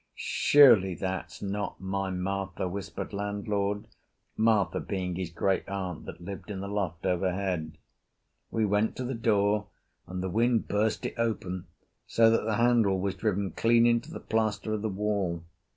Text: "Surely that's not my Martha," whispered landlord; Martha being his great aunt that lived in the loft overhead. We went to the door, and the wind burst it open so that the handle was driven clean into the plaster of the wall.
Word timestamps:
"Surely 0.15 0.95
that's 0.95 1.43
not 1.43 1.79
my 1.79 2.09
Martha," 2.09 2.67
whispered 2.67 3.13
landlord; 3.13 3.85
Martha 4.35 4.79
being 4.79 5.15
his 5.15 5.29
great 5.29 5.69
aunt 5.69 6.05
that 6.07 6.19
lived 6.19 6.49
in 6.49 6.59
the 6.59 6.67
loft 6.67 7.05
overhead. 7.05 7.77
We 8.49 8.65
went 8.65 8.95
to 8.95 9.03
the 9.05 9.13
door, 9.13 9.67
and 10.07 10.23
the 10.23 10.29
wind 10.31 10.67
burst 10.67 11.05
it 11.05 11.13
open 11.19 11.67
so 12.07 12.31
that 12.31 12.45
the 12.45 12.55
handle 12.55 12.99
was 12.99 13.13
driven 13.13 13.51
clean 13.51 13.85
into 13.85 14.09
the 14.11 14.19
plaster 14.19 14.73
of 14.73 14.81
the 14.81 14.89
wall. 14.89 15.43